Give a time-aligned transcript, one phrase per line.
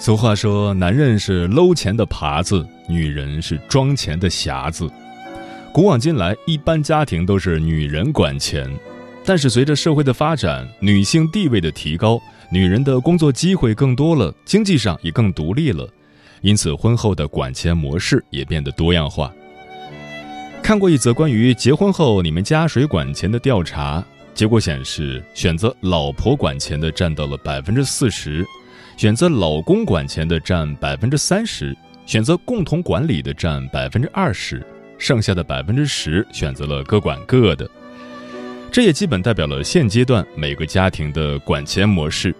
[0.00, 4.90] 俗话说，男人是搂钱的耙子，女人是装钱的匣子。
[5.74, 8.66] 古往今来，一般家庭都是女人管钱，
[9.26, 12.18] 但是随着社会的发展，女性地位的提高，
[12.50, 15.86] 女人的工作机会更多了，经济上也更独立了，
[16.40, 19.30] 因此婚后的管钱模式也变得多样化。
[20.62, 28.46] 看过一则关于结婚后你们家谁管钱的调查，结果显示，选择老婆管钱的占到了百分之四十。
[29.00, 34.62] 选择老公管钱的占百分之三十，选择共同管理的占百分之二十，
[34.98, 37.66] 剩下的百分之十选择了各管各的。
[38.70, 42.36] 这也基本代表了现阶段每个家庭的管钱模式。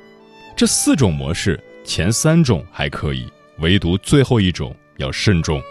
[0.54, 3.26] 这四种模式，前三种还可以，
[3.60, 5.62] 唯独最后一种要慎重。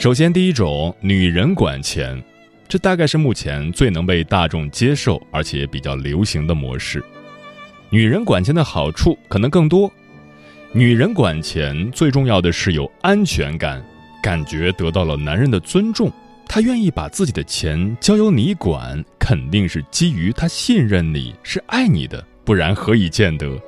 [0.00, 2.20] 首先，第一种，女人管钱，
[2.66, 7.00] 这大概是目前最能被大众接受而且比较流行的模式。
[7.92, 9.92] 女人管钱的好处可能更多，
[10.72, 13.84] 女人管钱最重要的是有安全感，
[14.22, 16.10] 感觉得到了男人的尊重，
[16.48, 23.60] 他愿意把自己的钱交由你管，肯定是基于他信任你是爱你的，不然何以见得？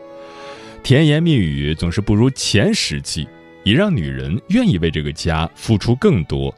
[0.82, 3.28] 甜言蜜语总是不如钱实际，
[3.62, 6.54] 也让女人愿意为这个家付出更多。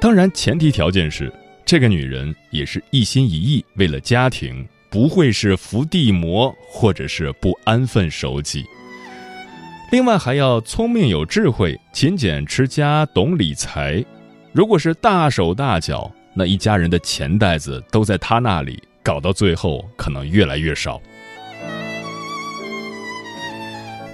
[0.00, 1.32] 当然，前提条件是
[1.64, 4.66] 这个女人也是一心一意为了家庭。
[4.94, 8.64] 不会是伏地魔，或者是不安分守己。
[9.90, 14.04] 另外还要聪明有智慧、勤俭持家、懂理财。
[14.52, 21.02] 如果是大手大脚，那一家人的钱袋子都在他那里，搞到最后可能越来越少。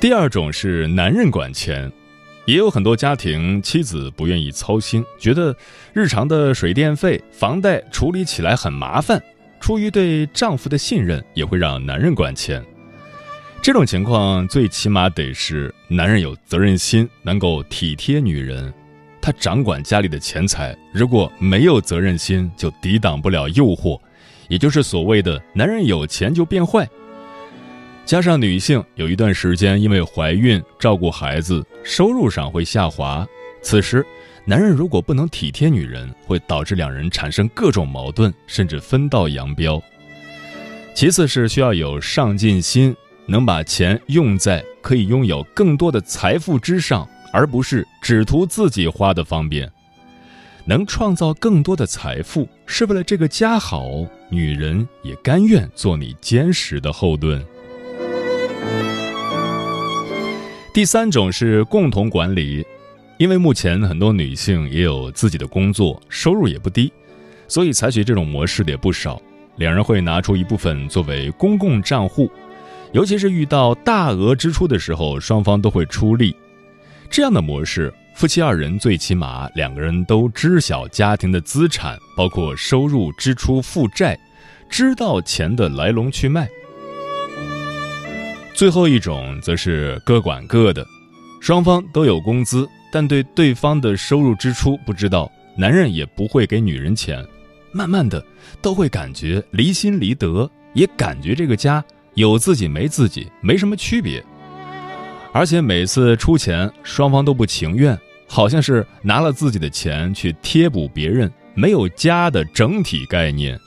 [0.01, 1.93] 第二种是男人管钱，
[2.47, 5.55] 也有很多家庭妻子不愿意操心，觉得
[5.93, 9.23] 日常的水电费、房贷处理起来很麻烦。
[9.61, 12.65] 出于对丈夫的信任，也会让男人管钱。
[13.63, 18.73] 这种情况最起码得是男人有责任心，能够体贴女人。
[19.21, 24.01] 他掌管家里的钱财，如果没有责任心，就抵挡不了诱惑，
[24.49, 26.89] 也就是所谓的“男人有钱就变坏”。
[28.07, 33.29] 加上女性有一段时间因为怀孕、照顾孩子，收入上会下滑，
[33.61, 34.05] 此时。
[34.51, 39.81] 男人如果不能体贴女人，会导致两人产生各种矛盾，甚至分道扬镳。
[40.93, 42.93] 其次是需要有上进心，
[43.27, 49.71] 能把钱用在可以拥有更多的财富之上，而不是只图自己花的方便。
[50.65, 57.41] 能创造更多的财富，是为了这个家好，女人也甘愿做你坚实的后盾。
[60.75, 62.67] 第三种是共同管理。
[63.21, 66.91] 因为目前很多女性也有自己的工作，收入也不低，
[67.49, 69.21] 所以采取这种模式的也不少。
[69.57, 72.33] 两人会拿出一部分作为公共账户，
[72.93, 76.35] 尤其是遇到大额支出的时候，双方都会出力。
[77.11, 84.19] 这样的模式，夫妻二人最起码两个人都知晓家庭的资产，包括收入、支出、负债，
[84.71, 86.49] 知道钱的来龙去脉。
[88.55, 90.87] 最后一种则是各管各的，
[91.39, 92.67] 双方都有工资。
[92.93, 97.25] 但对对方的收入支出不知道，男人也不会给女人钱，
[97.73, 98.25] 慢慢的
[98.61, 101.85] 都会感觉离心离德，也感觉这个家
[102.15, 104.25] 有自己没自己没什么区别，
[105.33, 113.59] 而且每次出钱双方都不情愿，好像是拿了自己的钱去贴补别人，没有家的整体概念。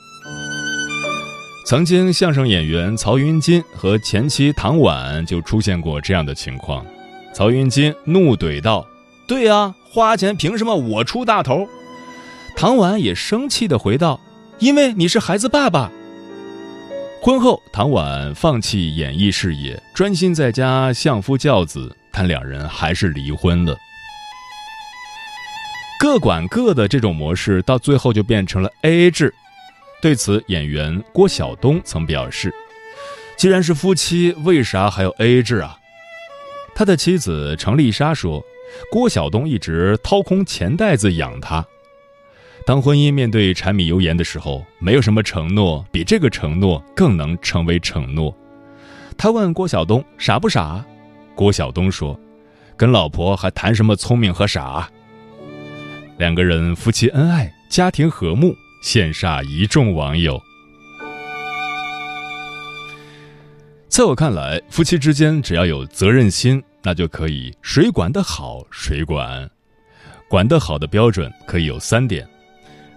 [1.66, 6.84] 曾经相声演员曹云金和前妻唐婉就出现过这样的情况，
[7.32, 8.86] 曹云金怒怼道。
[9.26, 11.68] 对呀，花钱凭什么我出大头？
[12.56, 14.20] 唐婉也生气的回道
[14.60, 15.90] ：“因为你是孩子爸爸。”
[17.22, 23.74] 婚后，唐婉放弃演艺事业，专心在家相夫教子，但两人还是离婚了。
[25.98, 29.34] 各管各的这种模式，到最后就变成了 A A 制。
[30.02, 32.54] 对此，演员郭晓东曾表示
[33.38, 35.78] ：“既然是夫妻，为啥还要 A A 制啊？”
[36.76, 38.44] 他的妻子程丽莎说
[38.90, 41.64] ：“郭晓东一直掏空钱袋子养他。
[42.66, 48.34] 当婚姻面对柴米油盐的时候，没有什么承诺比这个承诺更能成为承诺。”
[49.16, 50.84] 他问郭晓东：“傻不傻？”
[51.34, 52.18] 郭晓东说
[52.76, 54.88] ：“跟老婆还谈什么聪明和傻？”
[56.18, 58.54] 两个人夫妻恩爱，家庭和睦。
[58.84, 60.38] 羡煞一众网友。
[63.88, 69.50] 在我看来，夫妻之间只要有责任心，那就可以谁管得好谁管。
[70.28, 72.28] 管得好的标准可以有三点：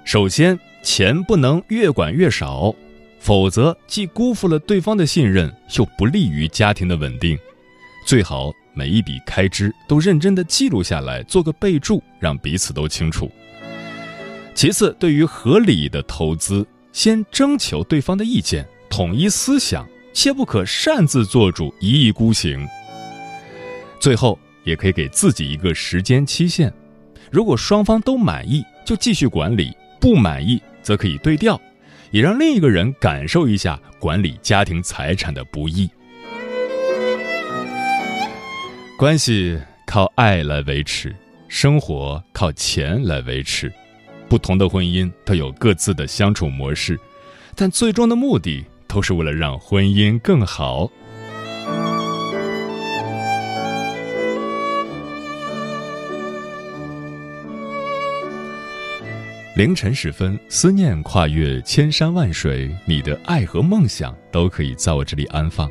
[0.04, 2.74] 首先，钱不能越管越少，
[3.20, 7.38] 否则既辜负了对方的信任，又不利于家庭的稳定。
[8.06, 13.30] 最好每一笔开支都认真的记录下来，做个备注，让彼此都清楚。
[14.56, 22.66] 其次，对于合理的投资，先征求对方的意见，统一思想，切不可擅自做主，一意孤行。
[24.00, 26.72] 最后，也可以给自己一个时间期限，
[27.32, 31.60] 如果双方都满意，就继续管理；不满意，则可以对调，
[32.12, 35.90] 也让另一个人感受一下管理家庭财产的不易。
[38.98, 41.16] 关系靠爱来维持，
[41.48, 43.72] 生活靠钱来维持。
[44.30, 47.00] 不同的婚姻都有各自的相处模式，
[47.56, 50.92] 但最终的目的都是为了让婚姻更好。
[59.58, 65.68] 凌晨时分，思念跨越千山万水，你的爱和梦想都可以在我这里安放。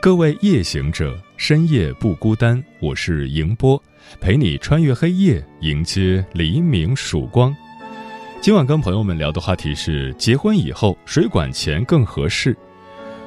[0.00, 3.78] 各位夜行者，深夜不孤单，我是迎波，
[4.22, 7.54] 陪你穿越黑夜，迎接黎明曙光。
[8.40, 12.56] 今晚跟朋友们聊的话题是：结婚以后谁管钱更合适？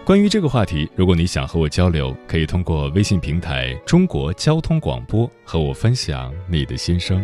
[0.03, 7.23] 关于这个话题，如果你想和我交流，可以通过微信平台“中国交通广播”和我分享你的心声。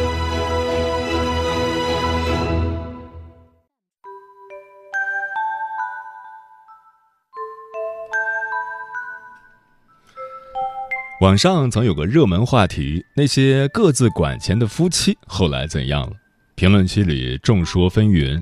[11.21, 16.13] 网上曾有个热门话题：那些各自管钱的夫妻后来怎样了？
[16.55, 18.41] 评论区里众说纷纭。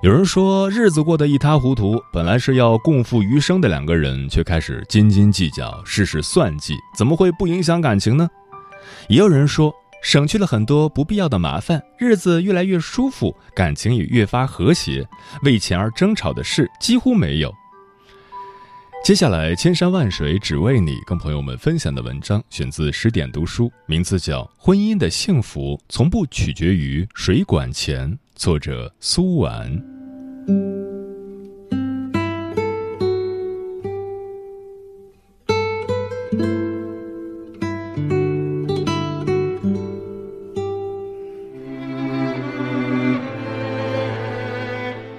[0.00, 8.30] 有人说日子过得一塌糊涂，本来是要共赴余生的两个人，却开始斤斤计较、事事算计，怎么会不影响感情呢？
[9.08, 15.04] 也有人说省去了很多不必要的麻烦，日子越来越舒服，感情也越发和谐，
[15.42, 17.52] 为钱而争吵的事几乎没有。
[19.04, 29.70] 接下来，千山万水只为你，跟朋友们分享的文章选自十点读书，名字叫《婚姻的幸福从不取决于谁管钱》，作者苏婉。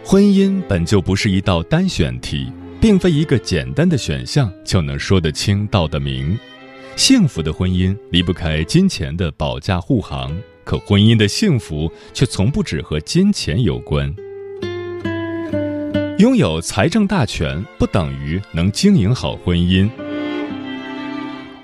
[0.03, 2.51] 婚姻本就不是一道单选题。
[2.85, 6.37] 并非一个简单的选项就能说得清道得明。
[6.95, 14.15] 幸福的婚姻离不开金钱的保驾护航，可婚姻的幸福却从不只和金钱有关。
[16.19, 19.89] 拥有财政大权不等于能经营好婚姻。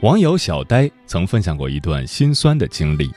[0.01, 3.11] 网友小呆曾分享过一段心酸的经历：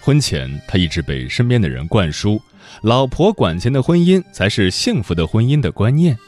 [0.00, 2.42] 婚前他一直被身边的人灌输
[2.82, 6.18] “老婆管钱的婚姻才是幸福的婚姻”的观念。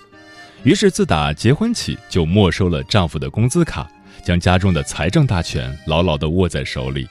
[0.66, 3.88] 于是，自打结婚起就没收了丈夫的工资卡，
[4.24, 7.06] 将家中的财政大权牢牢地握在手里。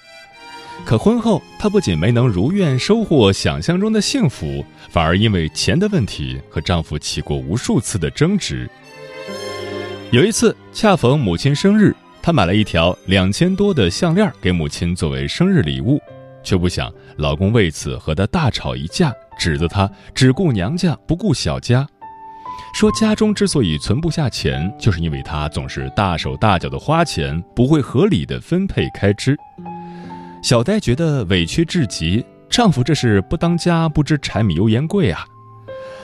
[0.84, 8.70] 可婚后，她不仅没能如愿收获想象中的幸福，反而因为钱的问题和丈夫起过无数次的争执。
[10.12, 15.98] 有一次，恰逢母亲生日，她买了一条两千多的项链给母亲作为生日礼物。
[16.44, 21.88] 却不想老公为此和她大吵一架，指责她只顾娘家不顾小家，
[22.74, 29.38] 说家中之所以存不下钱，就是因为她总是大手大脚的花钱，不会合理的分配开支。
[30.44, 35.26] 小呆觉得委屈至极，丈夫这是不当家不知柴米油盐贵啊！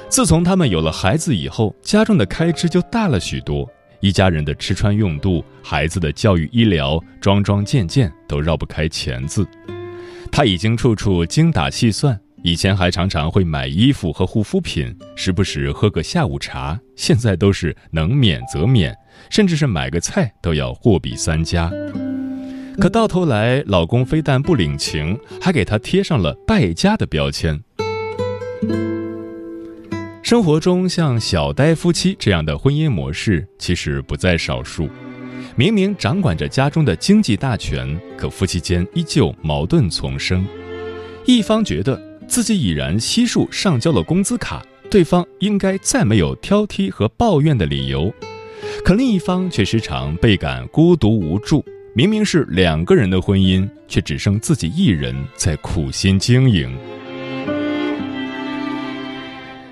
[0.09, 3.69] 自从他们有了孩子以后，家中的开支就大了许多。
[3.99, 9.47] 一家人的吃穿用度、孩子的教育、医疗，桩桩件件都绕不开钱字。
[10.31, 18.95] 他已经处处精打细算，以前还常常会买衣服和护肤品，时不时喝个下午茶，现在都是能免则免，
[19.29, 21.71] 甚至是买个菜都要货比三家。
[22.79, 27.61] 可到头来，老公非但不领情，还给她贴上了败家的标签。
[30.23, 34.89] 生活中像小呆夫妻这样的婚姻模式其实不在少数。
[35.55, 40.43] 明明掌管着家中的经济大权，可夫妻间依旧矛盾丛生。
[41.25, 42.01] 一方觉得
[42.31, 48.09] 自己已然悉数上交了工资卡，对方应该再没有挑剔和抱怨的理由；
[48.85, 51.61] 可另一方却时常倍感孤独无助。
[51.93, 56.73] 明明是两个人的婚姻，却只剩自己一人在苦心经营。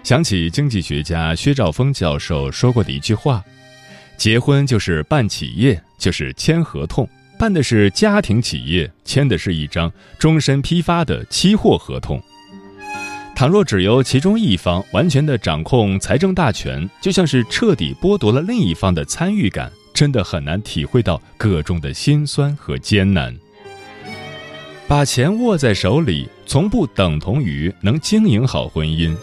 [0.04, 3.42] 想起经济学家薛兆丰教授说过的一句话
[4.20, 12.22] ：“结婚就是办企业，就是签合同，办的是家庭企业，签的是一张终身批发的期货合同。
[13.39, 23.34] 倘若只由其中一方完全的掌控财政大权，就像是彻底剥夺了另一方的参与感，真的很难体会到各中的辛酸和艰难。
[24.89, 29.15] 把钱握在手里，从不等同于能经营好婚姻。”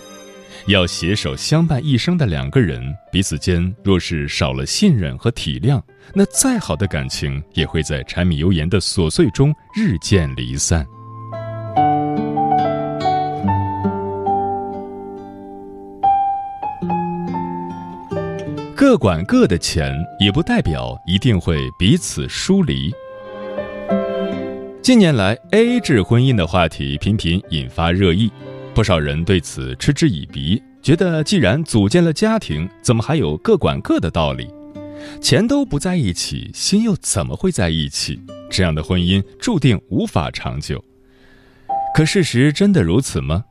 [0.67, 2.83] 要携手相伴一生的两个人，
[3.13, 5.79] 彼此间若是少了信任和体谅，
[6.15, 10.87] 那再好的感情也会在柴米油盐的琐碎中日渐离散。
[18.89, 22.95] 各管各的钱，也不代表一定会彼此疏离。
[24.81, 28.31] 近年来，A A 制婚姻的话题频频引发热议。
[28.73, 34.47] 不少人对此嗤之以鼻，觉得既然组建了家庭，怎么还有各管各的道理？
[35.21, 38.23] 钱都不在一起，心又怎么会在一起？
[38.49, 40.81] 这样的婚姻注定无法长久。
[41.93, 43.47] 可事实真的如此吗？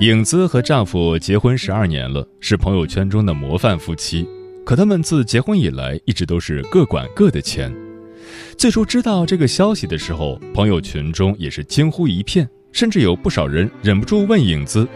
[0.00, 4.28] 影子和丈夫结婚十二年了，是朋友圈中的模范夫妻。
[4.62, 7.74] 可他们自结婚以来，一直都是各管各的钱。
[8.58, 12.46] 最初知道这个消息的时候，朋友群中也是惊呼一片。
[12.72, 14.86] 甚至有不少人忍不住问影子：“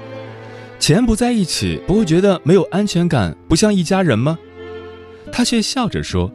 [0.78, 4.38] 钱不在一起，不会觉得没有安全感，不像一家人吗？”
[5.32, 6.30] 她却笑着说：“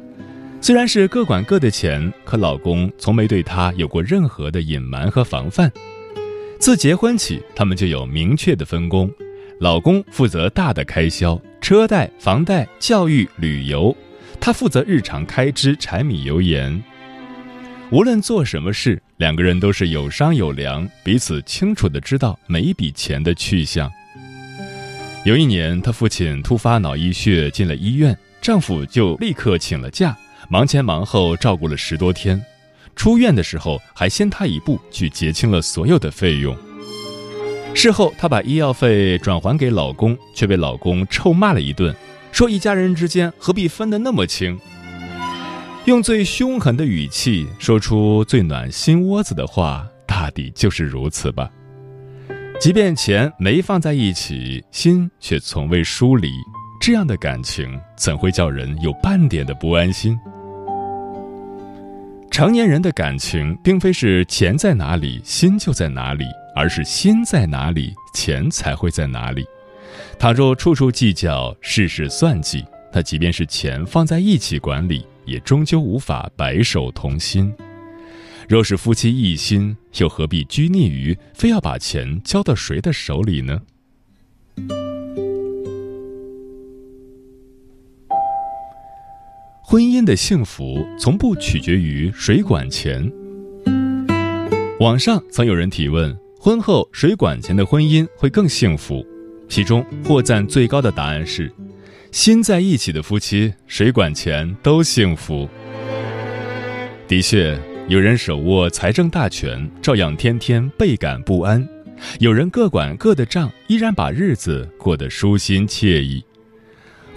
[0.59, 5.71] 虽然是各管各的钱，可老公从没对她有过任何的隐瞒和防范。
[6.59, 9.11] 自结婚起，他们就有明确的分工：
[9.59, 13.95] 老公负责大的开销，车贷、房贷、教育、旅游；
[14.39, 16.83] 他负责日常开支，柴米油盐。”
[17.91, 23.91] 无论做什么事，两个人都是有商有量，彼此清楚的知道每一笔钱的去向。
[25.23, 30.17] 有一年，她父亲突发脑溢血进了医院，丈夫就立刻请了假，
[30.49, 32.43] 忙前忙后照顾了十多天。
[32.95, 36.55] 出院的时候，还先她一步去结清了所有的费用。
[37.73, 41.93] 事后，她把医药费转还给老公，却被老公臭骂了一顿，
[42.31, 44.57] 说一家人之间何必分得那么清。
[45.83, 51.49] 用最凶狠的语气说出最暖心窝子的话，大抵就是如此吧。
[52.59, 56.31] 即便钱没放在一起，心却从未疏离，
[56.81, 60.17] 这样的感情怎会叫人有半点的不安心？
[62.35, 69.45] 成年人的感情，并非是钱在哪里，心就在哪里，而是心在哪里，钱才会在哪里。
[70.19, 75.07] 倘若处处计较，事事算计，那即便是钱放在一起管理。
[75.23, 77.53] 也终究无法白首同心。
[78.49, 83.61] 若是夫妻一心，又何必拘泥于非要把钱交到谁的手里呢？
[89.67, 93.11] 婚姻的幸福从不取决于谁管钱。
[94.79, 99.03] 网上曾有人提问：婚后谁管钱的婚姻会更幸福？
[99.49, 101.51] 其中获赞最高的答案是。
[102.11, 105.49] 心在一起的夫妻，谁管钱都幸福。
[107.07, 111.59] 的确，有人手握财政大权，照样天天倍感不安；
[112.19, 116.23] 有人各管各的账，依然把日子过得舒心惬意。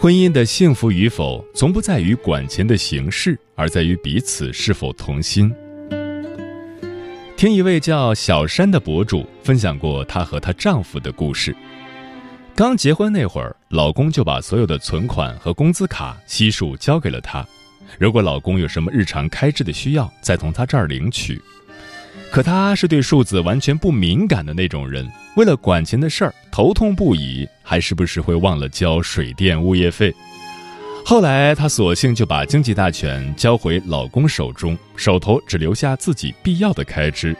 [0.00, 5.52] 婚姻的幸福与否，从不在于管钱的形式，而在于彼此是否同心。
[7.36, 11.52] 听一位叫小山的博主分享过她和她丈夫的故事。
[12.54, 17.44] 刚结婚那会儿，老公就把所有的存款和工资卡悉数交给了她。
[17.98, 21.42] 如果老公有什么日常开支的需要，再从她这儿领取。
[22.30, 30.14] 可她是对数字完全不敏感的那种人，为了管钱的事儿头痛不已，还时不时会忘了交水电物业费。
[31.04, 37.34] 后来她索性就把经济大权交回老公手中，手头只留下自己必要的开支。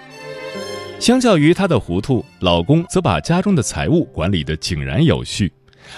[0.98, 5.52] 相较于她的糊涂，老公则把家中的财务管理得井然有序。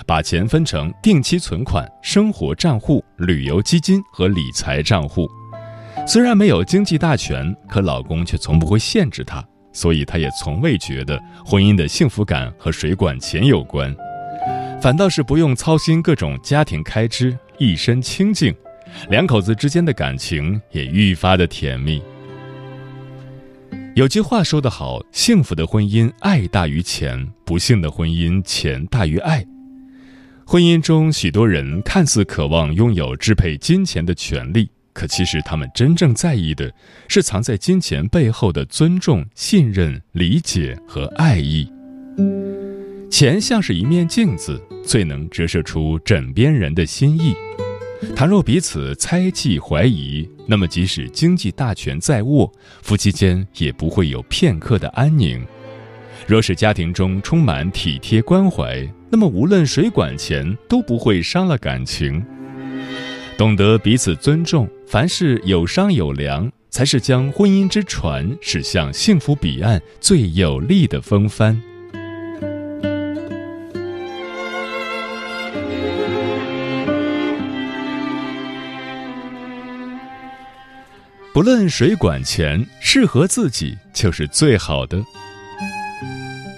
[0.06, 5.28] 把钱分成定期存款、生活账户、旅游基金和理财账户。
[6.06, 13.94] 虽然没有经济大权，可老公却从不会限制她，所以她也从未觉得婚姻的幸福感和水管钱有关，
[14.80, 18.54] 反倒是不用操心各种家庭开支，一身清静，
[19.08, 22.02] 两口子之间的感情也愈发的甜蜜。
[23.94, 29.44] 有句话说得好：幸福的婚姻爱大于钱，不幸的婚姻钱大于爱。
[30.46, 36.72] 婚姻中，许多人看似渴望拥有支配金钱的权利，可其实他们真正在意的
[37.08, 41.70] 是藏在金钱背后的尊重、信任、理解和爱意。
[43.10, 47.34] 钱像是一面镜子，最能折射出枕边人的心意。
[48.16, 52.50] 倘若彼此猜忌怀疑，那么即使经济大权在握，
[52.82, 55.44] 夫妻间也不会有片刻的安宁。
[56.26, 62.24] 若是家庭中充满体贴关怀，那么，无论谁管钱，都不会伤了感情。
[63.36, 71.56] 懂得彼此尊重，凡事有商有量，才是将婚姻之船驶向幸福彼岸最有力的风帆。
[81.32, 85.00] 不论谁管钱，适合自己就是最好的。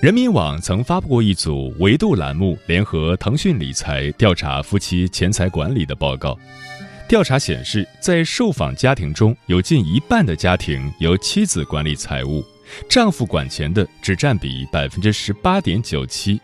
[0.01, 6.39] 人民网曾发布过一组维度栏目联合腾讯理财调查夫妻钱财管理的报告。
[7.13, 12.43] 调查显示，在受访家庭中，有近一半的家庭由妻子管理财务，
[12.89, 16.41] 丈夫管钱的只占比百分之十八点九七，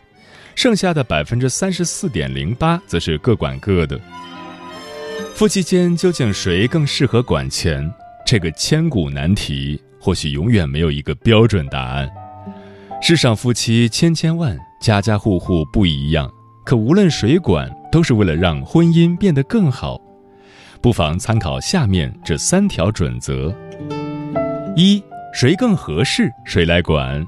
[0.55, 3.99] 剩下的百分之三十四点零八则是各管各的。
[5.35, 7.91] 夫妻间究竟谁更适合管钱？
[8.27, 12.07] 这个千古难题，或许永远没有一个标准答案。
[13.01, 16.31] 世上夫妻千千万，家家户户不一样，
[16.63, 19.99] 可无论谁管，都是为了让婚姻变得更好。
[20.81, 23.55] 不妨参考下面这三条准则：
[24.77, 27.27] 一，谁更合适，谁来管，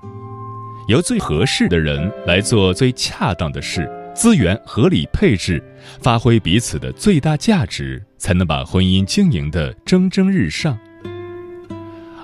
[0.88, 5.62] 由最合适的人来做最恰当的事，资源合理配置，
[6.00, 10.78] 发挥彼此的最大价值，才能把婚姻经营的蒸蒸日上。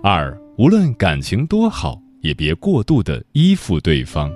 [0.03, 2.01] 二，无论感情多好。
[2.23, 4.33] 也别过度的依附对方，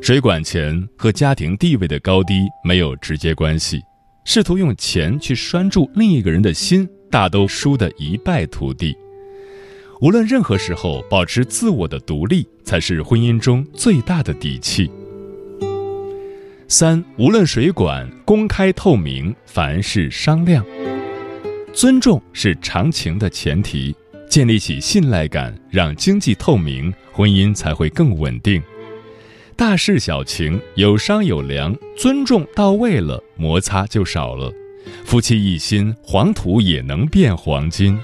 [0.00, 3.82] 谁管钱和家庭地位的高低没有直接关系。
[4.26, 8.94] 试图用钱去拴住另一个人的心，大都输得一败涂地。
[10.00, 14.90] 无论任何时候，保持自我的独立，才是婚姻中最大的底气。
[16.66, 20.66] 三，无论谁管，公开透明，凡事商量，
[21.72, 23.94] 尊重是长情的前提。
[24.28, 28.60] 建立起信赖感，让经济透明，婚姻才会更稳定。
[29.56, 34.52] 大事小情有商有量，尊重到位了，摩擦就少了。
[35.06, 37.98] 夫妻一心，黄土也能变黄金。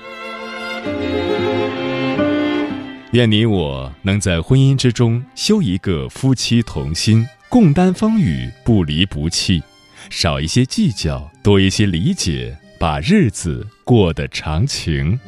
[3.12, 9.62] 愿你我能在婚姻之中修一个夫妻同心，共担风雨，不离不弃，
[10.08, 15.20] 少一些计较，多一些理解，把日子过得长情。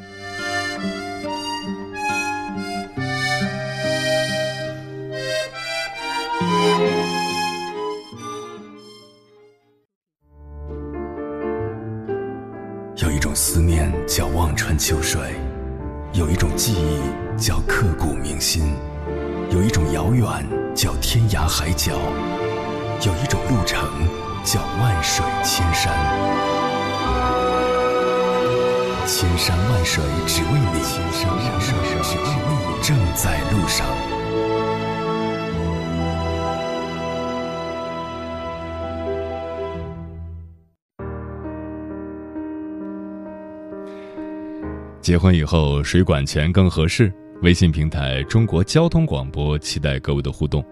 [21.57, 21.93] 海角，
[23.07, 23.89] 有一种路程
[24.43, 25.95] 叫万水千山。
[29.07, 33.87] 千山万水只为你，千山万水只为你，正在路上。
[45.01, 47.13] 结婚以后谁管钱更合适？
[47.43, 50.65] 微信平台中国交通广播期待各位的互动。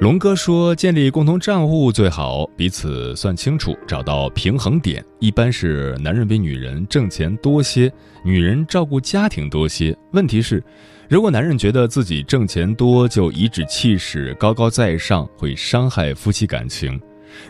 [0.00, 5.02] 龙哥说，建立共同账户最好，彼此算清楚，找到平衡点。
[5.18, 7.90] 一般是男人比女人挣钱多些，
[8.22, 9.96] 女人照顾家庭多些。
[10.12, 10.62] 问题是，
[11.08, 16.98] 如果男人觉得自己挣钱多就颐指气使、高高在上，会伤害夫妻感情；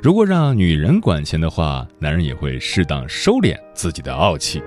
[0.03, 4.63] 如果让女人管钱的话，男人也会适当收敛自己的傲气。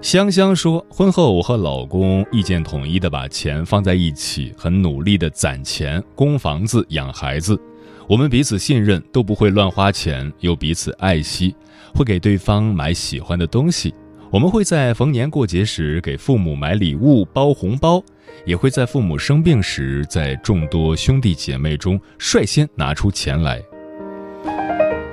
[0.00, 7.60] 香香说：“婚后我和老公意见统一的把钱放在一起，很努力的攒钱供房子养孩子。
[8.08, 11.54] 我们彼此信任，都不会乱花钱，又彼此爱惜，
[11.92, 13.92] 会给对方买喜欢的东西。
[14.30, 18.00] 我们会在逢年过节时给父母买礼物、包红包，
[18.46, 23.60] 也会在父母生病时，在众多兄弟姐妹中率先拿出钱来。”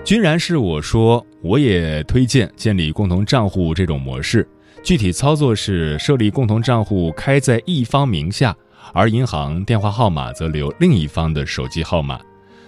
[0.05, 4.47] 居然是我说，我也推荐建立共同账户这种模式。
[4.85, 8.55] 具体操作是设立共同账户开在一方名下，
[8.93, 12.19] 而银行电话号码则留另一方的手机号码。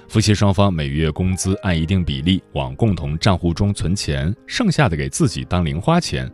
[0.07, 6.27] 夫妻双方每月工资按一定比例往共同账户中存钱，剩下的给自己当零花钱。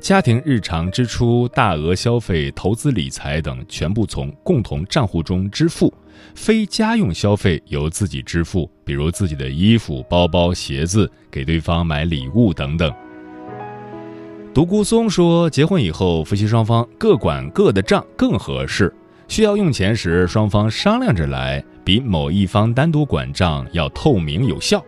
[0.00, 5.94] 家庭日常支出、大额消费、投资理财等全部从共同账户中支付，
[6.34, 12.92] 非家用消费由自己支付，比如自己的衣服、包包、鞋子，给对方买礼物等等。
[14.54, 18.92] 独孤松说：“结婚以后，夫妻双方各管各的账更合适。
[19.26, 24.84] 需要用钱时，双方商量着来，比某一方单独管账要透明有效。”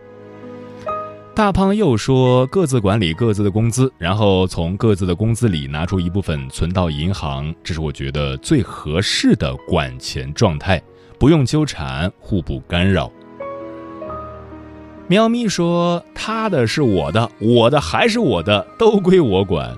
[1.33, 10.79] 大胖又说：“各自管理各自的工资，然后从各自的工资里拿出一部分存到银行，这是我觉得最合适的管钱状态，
[11.17, 13.11] 不用纠缠，互不干扰。”
[15.07, 19.75] 喵咪说：“他的是我的，我的还是我的，都归我管。”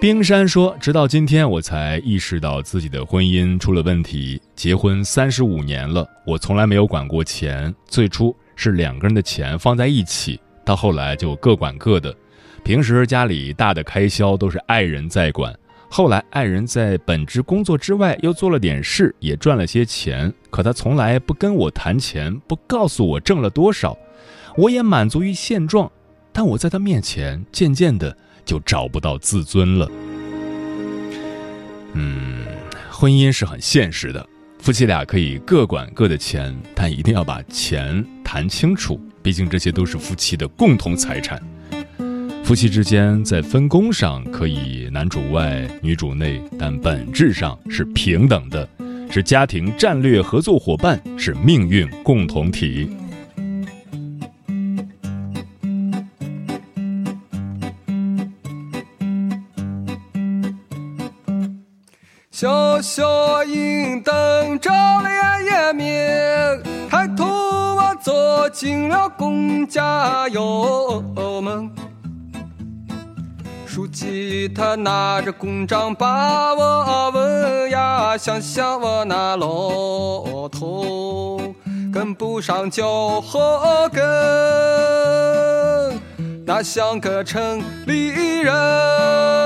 [0.00, 4.40] 冰山说：“直到今天，我才意识到自己的婚姻出了问题。
[4.54, 7.74] 结婚三十五年了，我从来没有管过钱。
[7.86, 12.14] 最初是两个人的钱放在一起，到后来就各管各的。
[12.62, 15.52] 平时家里大的开销都是爱人在管。”
[15.92, 20.32] 后来，爱人在本职工作之外又做了点事，也赚了些钱。
[20.48, 23.98] 可他从来不跟我谈钱，不告诉我挣了多少。
[24.56, 25.90] 我也满足于现状，
[26.32, 29.90] 但我在他面前渐渐的就找不到自尊了。
[31.94, 32.46] 嗯，
[32.88, 34.24] 婚姻是很现实的，
[34.60, 41.42] 夫妻俩可以各管各的钱，但一定要把钱谈清楚，毕竟这些都是夫妻的共同财产。
[42.50, 48.68] 夫妻之间在分工上可以男主外女主内，但本质上是平等的，
[49.08, 52.90] 是家庭战略合作伙伴，是命运共同体。
[62.32, 65.86] 小小影灯照亮夜明，
[66.90, 68.12] 抬头我走
[68.52, 70.42] 进了公家院
[71.44, 71.70] 门。
[73.80, 81.40] 书记他拿着公章把我问呀，想想我那老头
[81.90, 84.02] 跟不上脚后跟，
[86.44, 89.39] 那像个城里人。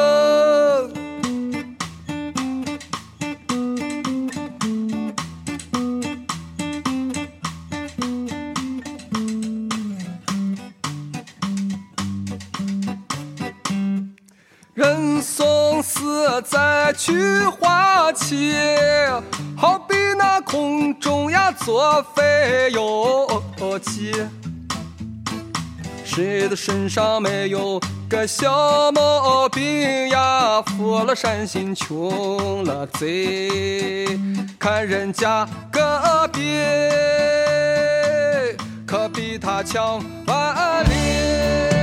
[21.95, 24.13] 呀坐飞机，
[26.05, 30.61] 谁的身上没有个小毛病呀？
[30.63, 34.19] 富了善心，穷了贼，
[34.59, 36.61] 看人家隔壁，
[38.87, 41.74] 可比他强万里。